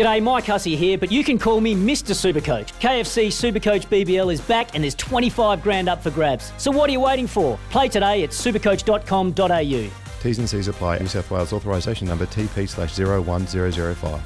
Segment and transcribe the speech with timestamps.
[0.00, 2.14] G'day, Mike Hussey here, but you can call me Mr.
[2.14, 2.72] Supercoach.
[2.80, 6.54] KFC Supercoach BBL is back and there's 25 grand up for grabs.
[6.56, 7.58] So what are you waiting for?
[7.68, 9.90] Play today at supercoach.com.au.
[10.22, 11.00] T's and C's apply.
[11.00, 14.22] New South Wales authorisation number TP slash 01005.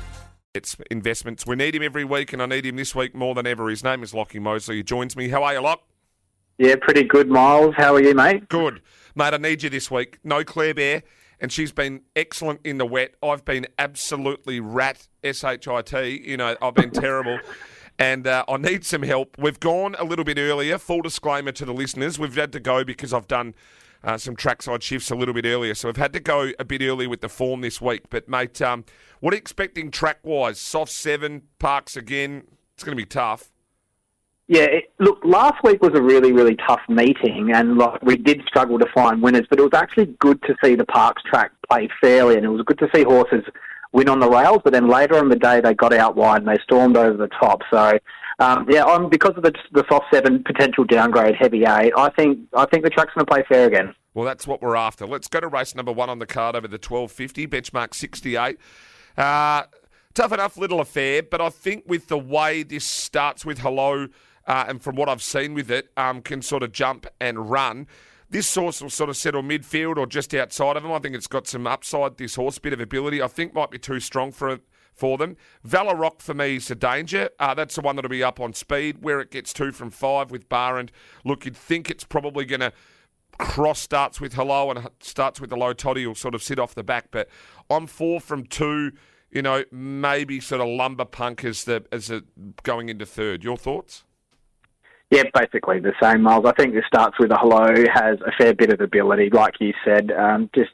[0.55, 1.45] It's investments.
[1.45, 3.69] We need him every week, and I need him this week more than ever.
[3.69, 4.77] His name is Lockie Mosley.
[4.77, 5.29] He joins me.
[5.29, 5.83] How are you, Lock?
[6.57, 7.75] Yeah, pretty good, Miles.
[7.77, 8.49] How are you, mate?
[8.49, 8.81] Good.
[9.17, 10.21] Mate, I need you this week.
[10.23, 11.03] No Claire Bear,
[11.45, 13.17] and she's been excellent in the wet.
[13.23, 16.23] I've been absolutely rat, S-H-I-T.
[16.25, 17.39] You know, I've been terrible.
[17.97, 19.37] And uh, I need some help.
[19.39, 20.79] We've gone a little bit earlier.
[20.79, 22.19] Full disclaimer to the listeners.
[22.19, 23.55] We've had to go because I've done
[24.03, 25.77] uh, some trackside shifts a little bit earlier.
[25.77, 28.11] So we've had to go a bit early with the form this week.
[28.11, 28.85] But, mate, um,
[29.21, 30.61] what are you expecting track wise?
[30.61, 32.49] Soft seven, parks again.
[32.75, 33.53] It's going to be tough.
[34.47, 38.43] Yeah, it, look, last week was a really, really tough meeting, and like we did
[38.47, 41.89] struggle to find winners, but it was actually good to see the Parks track play
[42.01, 43.43] fairly, and it was good to see horses
[43.93, 44.61] win on the rails.
[44.63, 47.29] But then later on the day, they got out wide and they stormed over the
[47.29, 47.63] top.
[47.71, 47.99] So,
[48.39, 52.41] um, yeah, on because of the, the soft seven potential downgrade, heavy eight, I think
[52.55, 53.95] I think the track's going to play fair again.
[54.13, 55.07] Well, that's what we're after.
[55.07, 58.37] Let's go to race number one on the card over the twelve fifty benchmark sixty
[58.37, 58.59] eight.
[59.17, 59.63] Uh,
[60.13, 64.09] tough enough little affair, but I think with the way this starts with hello,
[64.47, 67.87] uh, and from what I've seen with it, um, can sort of jump and run.
[68.31, 70.93] This horse will sort of settle midfield or just outside of him.
[70.93, 72.17] I think it's got some upside.
[72.17, 73.23] This horse, bit of ability.
[73.23, 74.61] I think might be too strong for
[74.95, 75.37] for them.
[75.65, 77.29] Valor Rock for me is a danger.
[77.39, 78.99] Uh, that's the one that'll be up on speed.
[79.03, 80.91] Where it gets two from five with Bar and
[81.25, 82.73] look, you'd think it's probably going to
[83.39, 86.75] cross starts with hello and starts with the low toddy will sort of sit off
[86.75, 87.09] the back.
[87.11, 87.29] But
[87.69, 88.93] I'm four from two.
[89.31, 92.23] You know, maybe sort of lumber punk as the as a
[92.63, 93.43] going into third.
[93.43, 94.05] Your thoughts?
[95.15, 96.45] Yeah, basically the same, Miles.
[96.45, 99.73] I think this starts with a hello, has a fair bit of ability, like you
[99.85, 100.11] said.
[100.11, 100.73] Um, just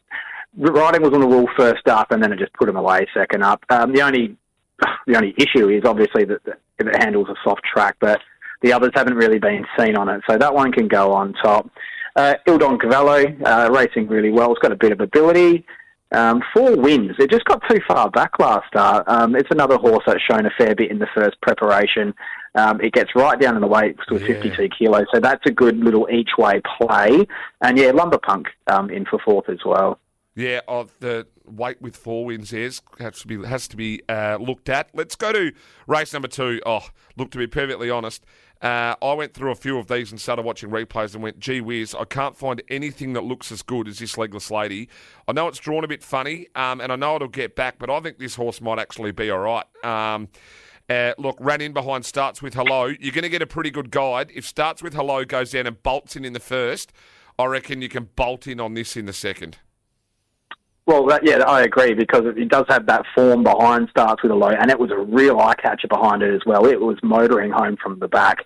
[0.57, 3.43] riding was on the wall first up, and then it just put him away second
[3.43, 3.63] up.
[3.69, 4.39] Um, the only
[5.07, 6.41] the only issue is obviously that
[6.79, 8.19] it handles a soft track, but
[8.63, 11.71] the others haven't really been seen on it, so that one can go on top.
[12.17, 14.53] Uh, Il Don Cavallo, uh, racing really well.
[14.53, 15.67] It's got a bit of ability.
[16.13, 17.13] Um, four wins.
[17.19, 19.09] It just got too far back last start.
[19.09, 22.15] Um, it's another horse that's shown a fair bit in the first preparation.
[22.57, 24.27] Um, it gets right down in the weights to yeah.
[24.27, 27.27] 52 kilos, so that's a good little each way play.
[27.61, 30.01] And yeah, Lumberpunk um, in for fourth as well.
[30.35, 34.39] Yeah, of the weight with four wins is has to be has to be uh,
[34.41, 34.89] looked at.
[34.95, 35.53] Let's go to
[35.87, 36.61] race number two.
[36.65, 38.25] Oh, look to be perfectly honest,
[38.63, 41.61] uh, I went through a few of these and started watching replays and went, gee
[41.61, 44.89] whiz, I can't find anything that looks as good as this legless lady.
[45.27, 47.89] I know it's drawn a bit funny, um, and I know it'll get back, but
[47.89, 49.65] I think this horse might actually be all right.
[49.85, 50.29] Um,
[50.91, 52.87] uh, look, ran in behind starts with hello.
[52.87, 54.31] You're going to get a pretty good guide.
[54.35, 56.93] If starts with hello goes down and bolts in in the first,
[57.39, 59.59] I reckon you can bolt in on this in the second.
[60.91, 64.35] Well, that, yeah, I agree because it, does have that form behind starts with a
[64.35, 66.67] low, and it was a real eye catcher behind it as well.
[66.67, 68.45] It was motoring home from the back.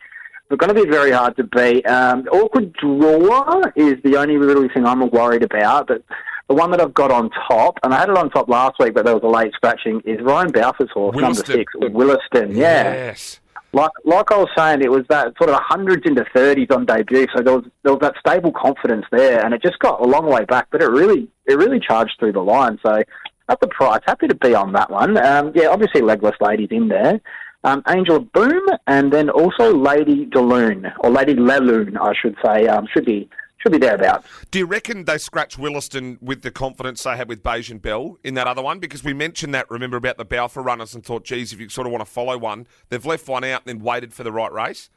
[0.50, 1.86] It's going to be very hard to beat.
[1.86, 6.04] Um, awkward draw is the only really thing I'm worried about, but
[6.50, 8.92] the one that I've got on top, and I had it on top last week,
[8.92, 12.54] but there was a late scratching, is Ryan Balfour's horse, number six, Williston.
[12.54, 12.92] Yeah.
[12.92, 13.40] Yes
[13.74, 17.26] like like I was saying, it was that sort of hundreds into thirties on debut,
[17.34, 20.26] so there was there was that stable confidence there, and it just got a long
[20.26, 22.78] way back, but it really it really charged through the line.
[22.84, 23.02] So
[23.48, 25.18] at the price, happy to be on that one.
[25.18, 27.20] Um, yeah, obviously legless ladies in there.
[27.64, 32.86] Um, Angel Boom, and then also Lady Deloon, or Lady Leloon, I should say, um,
[32.92, 33.28] should be
[33.64, 34.28] should be thereabouts.
[34.50, 38.34] Do you reckon they scratch Williston with the confidence they had with Bajan Bell in
[38.34, 38.78] that other one?
[38.78, 41.86] Because we mentioned that, remember, about the Balfour runners and thought, geez, if you sort
[41.86, 44.52] of want to follow one, they've left one out and then waited for the right
[44.52, 44.90] race?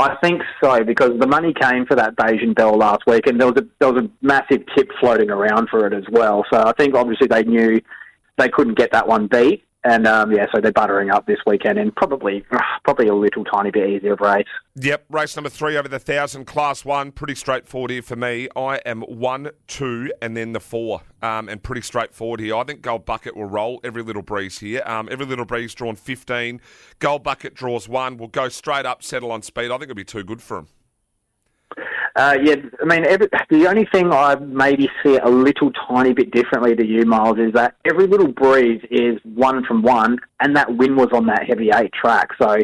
[0.00, 3.48] I think so because the money came for that Bajan Bell last week, and there
[3.48, 6.44] was a there was a massive tip floating around for it as well.
[6.52, 7.80] So I think obviously they knew
[8.36, 11.78] they couldn't get that one beat, and um, yeah, so they're buttering up this weekend
[11.78, 12.44] and probably
[12.84, 14.46] probably a little tiny bit easier of race.
[14.76, 18.48] Yep, race number three over the thousand, class one, pretty straightforward here for me.
[18.54, 22.56] I am one, two, and then the four, um, and pretty straightforward here.
[22.56, 24.82] I think Gold Bucket will roll every little breeze here.
[24.86, 26.60] Um, every little breeze drawn fifteen.
[26.98, 28.16] Gold Bucket draws one.
[28.16, 29.66] Will go straight up, settle on speed.
[29.66, 30.68] I think it'll be too good for him.
[32.18, 36.32] Uh, yeah, I mean, every, the only thing I maybe see a little tiny bit
[36.32, 40.76] differently to you, Miles, is that every little breeze is one from one, and that
[40.76, 42.30] win was on that heavy eight track.
[42.42, 42.56] So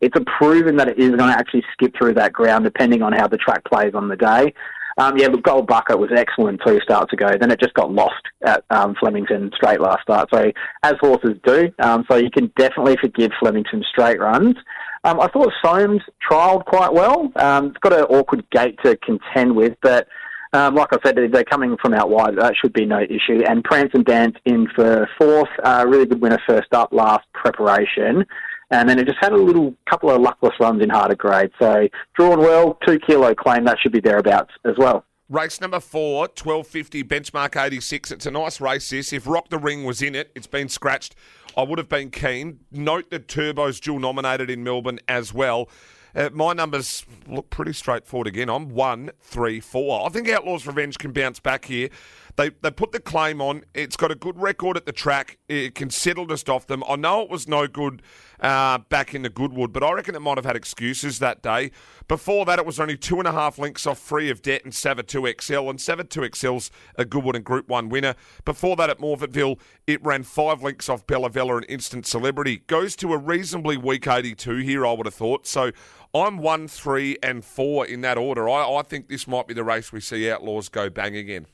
[0.00, 3.12] it's a proven that it is going to actually skip through that ground, depending on
[3.12, 4.54] how the track plays on the day.
[4.96, 7.32] Um, yeah, look, Gold Bucket was excellent two starts ago.
[7.38, 10.30] Then it just got lost at um, Flemington straight last start.
[10.32, 10.50] So
[10.84, 14.56] as horses do, um, so you can definitely forgive Flemington straight runs.
[15.04, 17.32] Um, I thought Soames trialled quite well.
[17.36, 20.06] Um, it's got an awkward gate to contend with, but
[20.54, 22.36] Um, like I said, they're coming from out wide.
[22.36, 23.42] That should be no issue.
[23.48, 25.48] And Prance and Dance in for fourth.
[25.64, 28.26] Uh, really good winner first up last preparation.
[28.70, 31.52] And then it just had a little couple of luckless runs in harder grade.
[31.58, 33.64] So drawn well, two kilo claim.
[33.64, 35.06] That should be thereabouts as well.
[35.32, 38.10] Race number four, 1250 benchmark 86.
[38.10, 39.14] It's a nice race, this.
[39.14, 41.14] If Rock the Ring was in it, it's been scratched.
[41.56, 42.60] I would have been keen.
[42.70, 45.70] Note that Turbo's dual nominated in Melbourne as well.
[46.14, 48.50] Uh, my numbers look pretty straightforward again.
[48.50, 50.04] I'm one, three, four.
[50.04, 51.88] I think Outlaws Revenge can bounce back here.
[52.36, 53.64] They they put the claim on.
[53.72, 55.38] It's got a good record at the track.
[55.48, 56.84] It can settle just off them.
[56.86, 58.02] I know it was no good
[58.42, 61.70] uh, back in the Goodwood, but I reckon it might have had excuses that day.
[62.08, 64.72] Before that, it was only two and a half links off Free of Debt and
[64.72, 68.14] Savatoxl, and Savatoxl's a Goodwood and Group 1 winner.
[68.44, 72.62] Before that, at Morphettville, it ran five links off Bella Vella and Instant Celebrity.
[72.66, 75.46] Goes to a reasonably weak 82 here, I would have thought.
[75.46, 75.70] So
[76.12, 78.48] I'm one, three, and four in that order.
[78.48, 81.46] I, I think this might be the race we see Outlaws go bang again.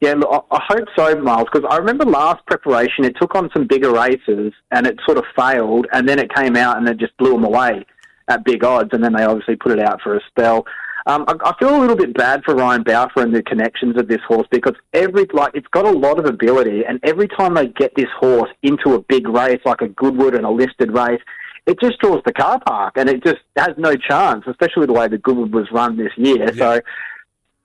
[0.00, 3.66] Yeah, look, I hope so, Miles, because I remember last preparation it took on some
[3.66, 7.16] bigger races and it sort of failed, and then it came out and it just
[7.18, 7.84] blew them away
[8.28, 10.64] at big odds, and then they obviously put it out for a spell.
[11.06, 14.06] Um, I, I, feel a little bit bad for Ryan Balfour and the connections of
[14.06, 17.68] this horse because every like it's got a lot of ability, and every time they
[17.68, 21.20] get this horse into a big race like a Goodwood and a listed race,
[21.66, 25.08] it just draws the car park, and it just has no chance, especially the way
[25.08, 26.52] the Goodwood was run this year.
[26.54, 26.76] Yeah.
[26.76, 26.80] So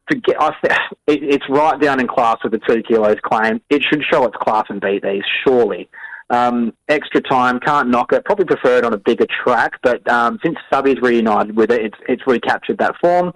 [0.09, 0.37] to get,
[1.07, 3.61] it, it's right down in class with the two kilos claim.
[3.69, 5.89] It should show its class and beat these, surely.
[6.29, 8.25] Um, extra time, can't knock it.
[8.25, 11.97] Probably prefer it on a bigger track, but um, since Subby's reunited with it, it's,
[12.07, 13.31] it's recaptured that form.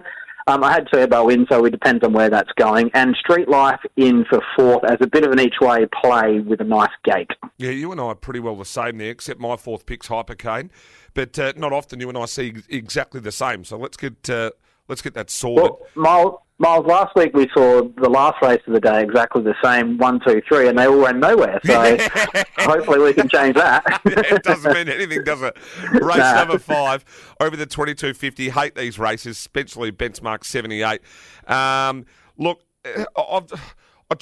[0.46, 2.90] Um, I had Turbo in, so it depends on where that's going.
[2.94, 6.60] And Street Life in for fourth as a bit of an each way play with
[6.60, 7.30] a nice gate.
[7.58, 10.70] Yeah, you and I are pretty well the same there, except my fourth pick's Hypercane.
[11.14, 13.64] But uh, not often you and I see exactly the same.
[13.64, 14.50] So let's get uh,
[14.90, 15.62] let's get that sorted.
[15.62, 19.54] Well, Miles, Miles, last week we saw the last race of the day exactly the
[19.64, 21.58] same, one, two, three, and they all ran nowhere.
[21.64, 21.96] So
[22.58, 23.82] hopefully we can change that.
[24.04, 25.56] it doesn't mean anything, does it?
[25.92, 26.34] Race nah.
[26.34, 27.04] number five
[27.40, 28.50] over the 2250.
[28.50, 31.00] Hate these races, especially benchmark 78.
[31.46, 32.04] Um,
[32.36, 33.52] look, I've,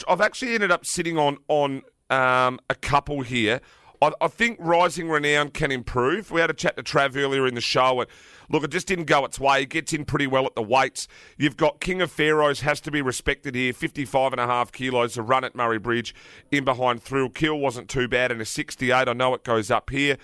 [0.07, 3.61] I've actually ended up sitting on, on um, a couple here.
[4.01, 6.31] I, I think Rising Renown can improve.
[6.31, 8.11] We had a chat to Trav earlier in the show, and
[8.51, 9.63] Look, it just didn't go its way.
[9.63, 11.07] It gets in pretty well at the weights.
[11.37, 13.73] You've got King of Pharaohs has to be respected here.
[13.73, 16.15] 55 and a half kilos to run at Murray Bridge
[16.51, 19.09] in behind Thrill Kill wasn't too bad and a 68.
[19.09, 20.17] I know it goes up here.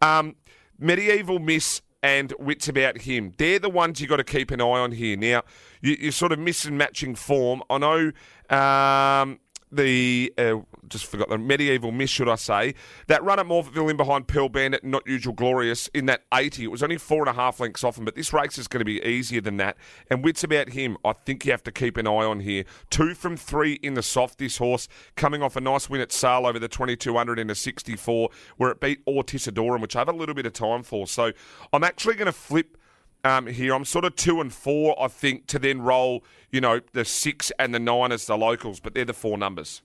[0.00, 0.36] Um,
[0.78, 3.32] Medieval Miss and wits about him.
[3.36, 5.16] They're the ones you got to keep an eye on here.
[5.16, 5.42] Now,
[5.80, 7.62] you, are sort of missing matching form.
[7.70, 8.12] I know
[8.56, 9.38] um,
[9.72, 10.56] the uh,
[10.88, 12.74] just forgot the medieval miss, should I say?
[13.06, 16.64] That run at Morphettville in behind Pearl Bandit, not usual glorious in that eighty.
[16.64, 18.80] It was only four and a half lengths off him, but this race is going
[18.80, 19.76] to be easier than that.
[20.10, 22.64] And wits about him, I think you have to keep an eye on here.
[22.90, 24.38] Two from three in the soft.
[24.38, 27.48] This horse coming off a nice win at Sale over the twenty two hundred in
[27.48, 30.82] a sixty four, where it beat Ortisadorum, which I have a little bit of time
[30.82, 31.06] for.
[31.06, 31.32] So
[31.72, 32.76] I'm actually going to flip
[33.24, 33.74] um, here.
[33.74, 37.52] I'm sort of two and four, I think, to then roll, you know, the six
[37.58, 39.82] and the nine as the locals, but they're the four numbers.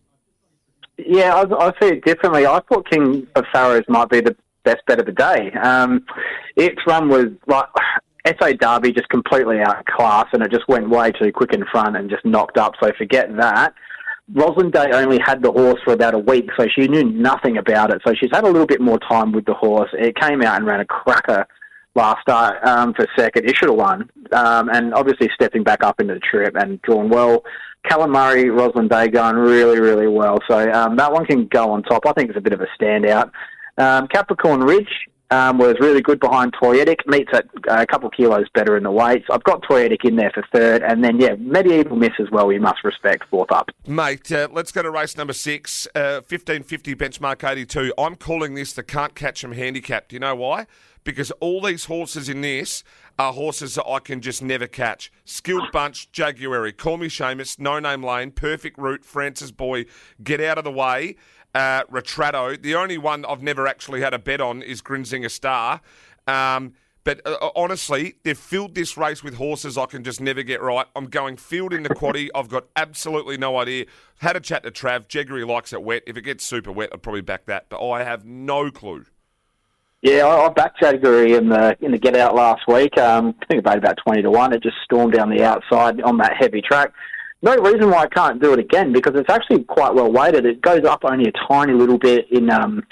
[0.97, 2.45] Yeah, I, I see it differently.
[2.45, 5.51] I thought King of Pharaohs might be the best bet of the day.
[5.61, 6.05] Um,
[6.55, 7.67] its run was like
[8.39, 11.63] SA Derby just completely out of class, and it just went way too quick in
[11.71, 12.73] front and just knocked up.
[12.81, 13.73] So forget that.
[14.33, 17.93] Rosalind Day only had the horse for about a week, so she knew nothing about
[17.93, 18.01] it.
[18.05, 19.89] So she's had a little bit more time with the horse.
[19.93, 21.47] It came out and ran a cracker
[21.97, 23.49] last start um, for second.
[23.49, 24.09] It should have won.
[24.31, 27.43] Um, and obviously stepping back up into the trip and drawn well.
[27.89, 30.39] Callan Murray, Rosalind Day going really, really well.
[30.47, 32.05] So um, that one can go on top.
[32.05, 33.31] I think it's a bit of a standout.
[33.77, 34.89] Um, Capricorn Ridge
[35.29, 36.97] um, was really good behind Toyetic.
[37.05, 39.25] Meets at uh, a couple kilos better in the weights.
[39.31, 40.81] I've got Toyetic in there for third.
[40.83, 43.69] And then, yeah, Medieval Miss as well, we must respect fourth up.
[43.85, 47.93] Mate, uh, let's go to race number six, uh, 1550 benchmark 82.
[47.97, 50.09] I'm calling this the can't catch them handicap.
[50.09, 50.65] Do you know why?
[51.07, 52.83] Because all these horses in this
[53.17, 55.09] are horses that I can just never catch.
[55.23, 59.85] Skilled Bunch, Jaguary, Call Me Seamus, No Name Lane, Perfect Route, Francis Boy,
[60.21, 61.15] Get Out of the Way,
[61.55, 62.61] uh, Retrato.
[62.61, 65.79] The only one I've never actually had a bet on is Grinzinger Star.
[66.27, 66.73] Um,
[67.05, 70.61] but uh, uh, honestly, they've filled this race with horses I can just never get
[70.61, 70.87] right.
[70.93, 72.27] I'm going field in the quaddy.
[72.35, 73.85] I've got absolutely no idea.
[74.19, 75.07] Had a chat to Trav.
[75.07, 76.03] Jaguary likes it wet.
[76.05, 77.69] If it gets super wet, I'd probably back that.
[77.69, 79.05] But I have no clue.
[80.01, 82.97] Yeah, I, I backed Jaguary in the in the get out last week.
[82.97, 84.53] Um, I think about about twenty to one.
[84.53, 86.93] It just stormed down the outside on that heavy track.
[87.41, 90.45] No reason why I can't do it again because it's actually quite well weighted.
[90.45, 92.83] It goes up only a tiny little bit in um,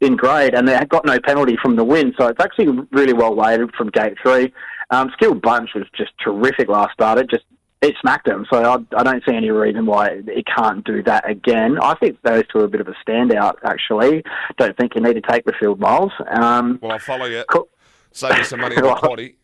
[0.00, 3.34] in grade, and they got no penalty from the wind, so it's actually really well
[3.34, 4.52] weighted from gate three.
[4.90, 7.18] Um, Skilled Bunch was just terrific last start.
[7.18, 7.44] It just
[7.82, 8.46] it smacked him.
[8.50, 11.78] So I, I don't see any reason why it can't do that again.
[11.82, 14.22] I think those two are a bit of a standout, actually.
[14.56, 16.12] Don't think you need to take the field miles.
[16.30, 17.44] Um, Well, I'll follow you.
[17.50, 17.68] cool.
[18.12, 19.34] Save you some money on the quaddy.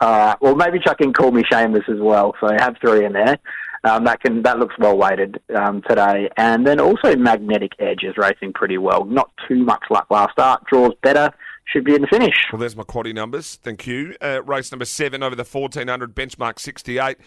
[0.00, 2.34] Uh, well, maybe chuck in Call Me Shameless as well.
[2.40, 3.38] So have three in there.
[3.84, 8.14] Um, that can that looks well weighted um, today, and then also Magnetic Edge is
[8.16, 9.04] racing pretty well.
[9.04, 10.64] Not too much luck last start.
[10.64, 11.30] Draws better.
[11.66, 12.34] Should be in the finish.
[12.52, 13.56] Well, there's my quaddy numbers.
[13.62, 14.14] Thank you.
[14.22, 17.18] Uh, race number seven over the 1400, benchmark 68.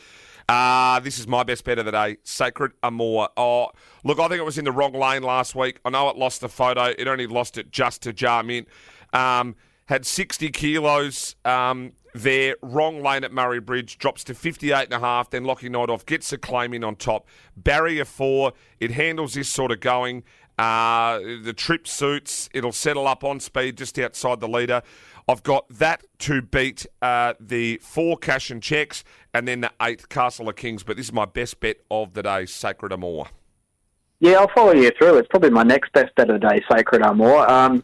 [0.49, 2.17] Uh, this is my best bet of the day.
[2.23, 3.29] Sacred Amour.
[3.35, 3.69] Oh,
[4.05, 5.79] look, I think it was in the wrong lane last week.
[5.83, 6.93] I know it lost the photo.
[6.97, 8.67] It only lost it just to Jarmint.
[9.11, 9.55] Um,
[9.87, 12.55] had 60 kilos um, there.
[12.61, 13.97] Wrong lane at Murray Bridge.
[13.97, 15.29] Drops to 58 and a half.
[15.29, 16.05] Then Lockie Neindorf.
[16.05, 17.27] Gets the claim in on top.
[17.57, 18.53] Barrier four.
[18.79, 20.23] It handles this sort of going.
[20.57, 22.49] Uh, the trip suits.
[22.53, 24.81] It'll settle up on speed just outside the leader.
[25.27, 29.03] I've got that to beat uh, the four cash and checks
[29.37, 30.83] and then the eighth, Castle of Kings.
[30.83, 33.27] But this is my best bet of the day, Sacred Amour.
[34.19, 35.17] Yeah, I'll follow you through.
[35.17, 37.47] It's probably my next best bet of the day, Sacred Amour.
[37.51, 37.83] Um,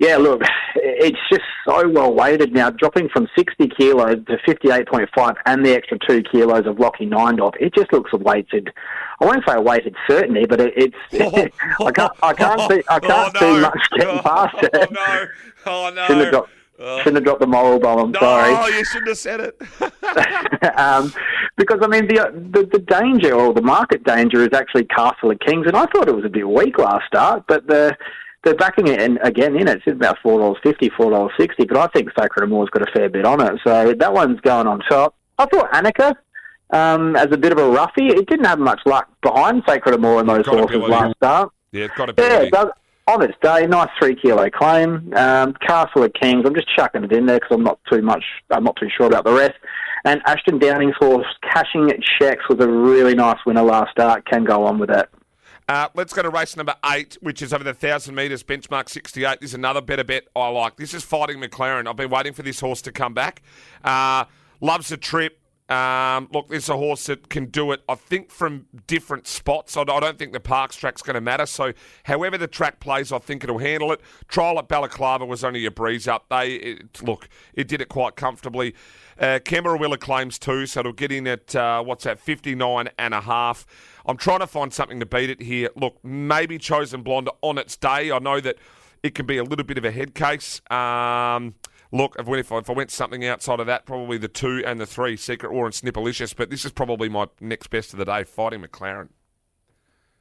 [0.00, 0.42] yeah, look,
[0.74, 5.96] it's just so well weighted now, dropping from 60 kilos to 58.5 and the extra
[6.08, 7.52] two kilos of Lockie Neindorf.
[7.60, 8.72] It just looks weighted.
[9.20, 10.96] I won't say a weighted certainty, but it, it's.
[11.80, 12.12] I can't.
[12.20, 12.82] I can't see.
[12.88, 13.54] I can't Oh, no.
[13.54, 14.74] see much getting past it.
[14.74, 15.26] Oh, no.
[15.66, 15.90] Oh,
[16.30, 16.46] no.
[16.80, 17.04] Shouldn't have dropped.
[17.04, 17.98] Shouldn't have dropped the moral bomb.
[17.98, 18.78] I'm no, sorry.
[18.78, 19.60] you shouldn't have said it.
[20.78, 21.12] um,
[21.56, 25.38] because I mean the, the the danger or the market danger is actually Castle of
[25.40, 27.96] Kings, and I thought it was a bit weak last start, but the
[28.44, 29.82] they're backing it in again in it.
[29.84, 32.90] It's about four dollars fifty, four dollars sixty, but I think Sacred Amour's got a
[32.92, 35.14] fair bit on it, so that one's going on top.
[35.38, 36.14] I thought Annika.
[36.72, 40.20] Um, as a bit of a roughie, it didn't have much luck behind Sacred Amour
[40.20, 41.50] in those horses last start.
[41.72, 42.22] yeah, it's got to be.
[42.22, 42.70] Yeah.
[43.10, 45.12] On its day, nice three kilo claim.
[45.16, 46.44] Um, Castle of Kings.
[46.46, 48.22] I'm just chucking it in there because I'm not too much.
[48.50, 49.54] I'm not too sure about the rest.
[50.04, 51.90] And Ashton Downing's horse, cashing
[52.20, 54.26] checks, was a really nice winner last start.
[54.26, 55.08] Can go on with it.
[55.68, 59.40] Uh, let's go to race number eight, which is over the 1,000 metres, benchmark 68.
[59.40, 60.76] This is another better bet I like.
[60.76, 61.88] This is Fighting McLaren.
[61.88, 63.42] I've been waiting for this horse to come back.
[63.82, 64.26] Uh,
[64.60, 65.39] loves the trip.
[65.70, 69.76] Um, look, this is a horse that can do it, I think, from different spots.
[69.76, 71.46] I don't think the Parks track's going to matter.
[71.46, 71.72] So,
[72.04, 74.00] however the track plays, I think it'll handle it.
[74.26, 76.26] Trial at Balaclava was only a breeze up.
[76.28, 78.74] They it, Look, it did it quite comfortably.
[79.16, 83.20] Uh, Camarilla claims too, so it'll get in at, uh, what's that, 59 and a
[83.20, 83.64] half.
[84.06, 85.68] I'm trying to find something to beat it here.
[85.76, 88.10] Look, maybe Chosen Blonde on its day.
[88.10, 88.56] I know that
[89.04, 90.60] it can be a little bit of a head case.
[90.70, 91.54] Um,
[91.92, 94.80] look, if, if, I, if I went something outside of that, probably the two and
[94.80, 96.34] the three, Secret War and Snipperlicious.
[96.34, 99.08] But this is probably my next best of the day, fighting McLaren.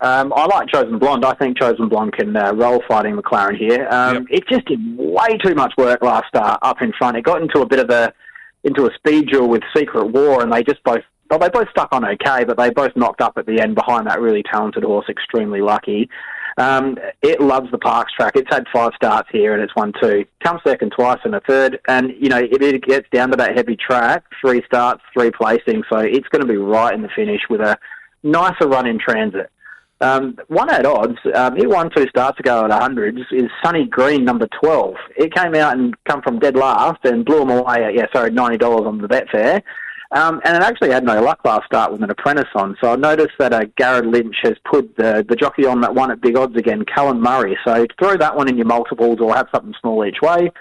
[0.02, 1.26] Um, I like Chosen Blonde.
[1.26, 3.86] I think Chosen Blonde can uh, roll fighting McLaren here.
[3.92, 7.18] Um, It just did way too much work last start up in front.
[7.18, 8.14] It got into a bit of a
[8.64, 11.90] into a speed duel with Secret War, and they just both well, they both stuck
[11.92, 15.06] on okay, but they both knocked up at the end behind that really talented horse.
[15.10, 16.10] Extremely lucky.
[16.60, 18.34] Um, it loves the Parks track.
[18.36, 20.26] It's had five starts here, and it's won two.
[20.44, 23.56] Come second twice and a third, and you know if it gets down to that
[23.56, 27.42] heavy track, three starts, three placings, so it's going to be right in the finish
[27.50, 27.78] with a
[28.24, 29.50] nicer run in transit.
[30.02, 34.24] Um, one at odds, um, it won two starts ago at 100s, is Sunny Green,
[34.24, 34.96] number 12.
[35.18, 38.32] It came out and come from dead last and blew them away at, yeah, sorry,
[38.32, 39.62] $90 on the Betfair.
[40.12, 42.76] Um, and it actually had no luck last start with an apprentice on.
[42.82, 46.10] So I noticed that uh, Garrett Lynch has put the, the jockey on that one
[46.10, 47.56] at big odds again, Callan Murray.
[47.64, 50.52] So throw that one in your multiples or have something small each way.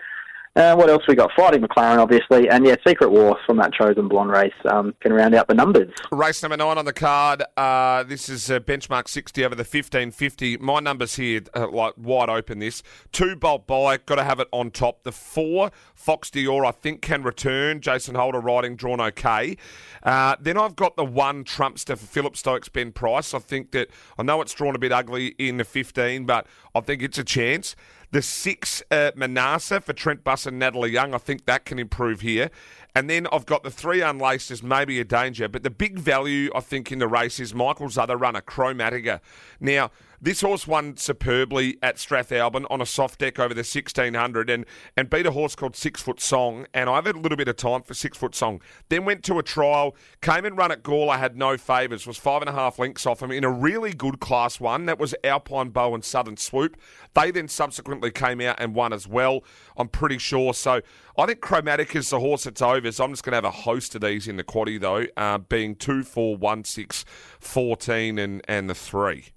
[0.57, 1.31] Uh, what else we got?
[1.37, 5.35] Fighting McLaren, obviously, and yeah, Secret Wars from that chosen blonde race um, can round
[5.35, 5.93] out the numbers.
[6.11, 7.43] Race number nine on the card.
[7.57, 10.57] Uh, this is uh, benchmark 60 over the 1550.
[10.59, 12.83] My numbers here, uh, like wide open this.
[13.13, 15.05] Two bolt by, got to have it on top.
[15.05, 17.81] The four, Fox Dior, I think can return.
[17.81, 19.57] Jason Holder riding, drawn okay.
[20.03, 23.35] Uh, then I've got the one Trumpster for Philip Stokes, Ben Price.
[23.35, 26.81] I think that, I know it's drawn a bit ugly in the 15, but I
[26.81, 27.77] think it's a chance.
[28.11, 31.15] The six, uh, Manasa for Trent Buss and Natalie Young.
[31.15, 32.51] I think that can improve here.
[32.95, 35.47] And then I've got the three unlaced as maybe a danger.
[35.47, 39.21] But the big value, I think, in the race is Michael's other runner, Chromatica.
[39.61, 44.67] Now, this horse won superbly at Strathalbyn on a soft deck over the 1600 and,
[44.97, 46.67] and beat a horse called Six Foot Song.
[46.75, 48.61] And I've had a little bit of time for Six Foot Song.
[48.89, 52.43] Then went to a trial, came and run at Gawler, had no favours, was five
[52.43, 54.87] and a half links off him in a really good class one.
[54.87, 56.77] That was Alpine Bow and Southern Swoop.
[57.15, 59.45] They then subsequently came out and won as well,
[59.77, 60.53] I'm pretty sure.
[60.53, 60.81] So
[61.17, 62.91] I think Chromatica is the horse that's over.
[62.91, 65.39] So I'm just going to have a host of these in the quaddy, though, uh,
[65.39, 67.05] being 2, 4, 1, 6,
[67.39, 69.33] 14, and, and the 3.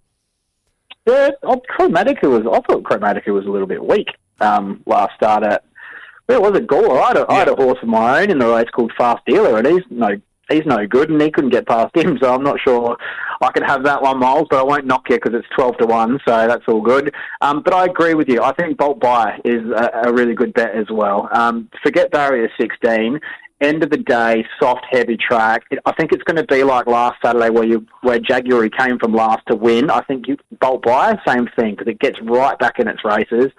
[1.08, 2.42] Yeah, oh, Chromatica was.
[2.42, 4.08] I thought Chromatica was a little bit weak
[4.40, 5.64] um, last start at.
[6.28, 6.68] Where was it?
[6.68, 7.02] Gore.
[7.02, 9.26] I had, a, I had a horse of my own in the race called Fast
[9.26, 10.16] Dealer, and he's no
[10.50, 12.18] he's no good, and he couldn't get past him.
[12.22, 12.96] So I'm not sure
[13.42, 15.86] I could have that one, Miles, but I won't knock you because it's 12 to
[15.88, 17.14] 1, so that's all good.
[17.42, 18.42] Um, but I agree with you.
[18.42, 21.30] I think Bolt Buy is a, a really good bet as well.
[21.32, 23.20] Um, forget barrier 16
[23.62, 25.64] end of the day, soft, heavy track.
[25.86, 29.14] I think it's going to be like last Saturday where you where Jaguary came from
[29.14, 29.90] last to win.
[29.90, 33.52] I think you bolt by same thing because it gets right back in its races.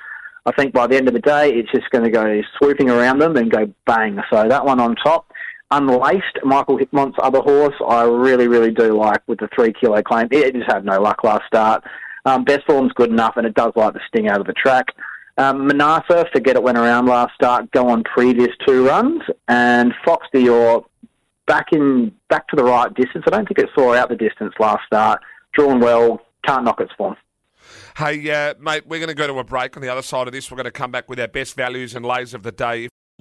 [0.44, 3.20] I think by the end of the day, it's just going to go swooping around
[3.20, 4.18] them and go bang.
[4.30, 5.30] So that one on top.
[5.70, 10.28] Unlaced, Michael Hickmott's other horse, I really, really do like with the three kilo claim.
[10.30, 11.82] It just had no luck last start.
[12.26, 14.88] Um, best form's good enough, and it does like the sting out of the track.
[15.38, 20.26] Um, Manasa, forget it went around last start, go on previous two runs, and Fox
[20.34, 20.84] Dior
[21.46, 23.24] back in back to the right distance.
[23.26, 25.20] I don't think it saw out the distance last start.
[25.54, 27.16] Drawn well, can't knock its form.
[27.96, 30.32] Hey, uh, mate, we're going to go to a break on the other side of
[30.32, 30.50] this.
[30.50, 32.88] We're going to come back with our best values and lays of the day.